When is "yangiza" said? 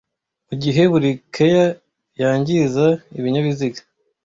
2.21-2.85